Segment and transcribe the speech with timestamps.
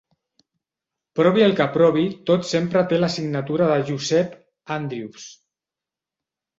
[1.19, 4.45] Provi el que provi, tot sempre té la signatura de Giuseppe
[4.81, 5.33] Andrews.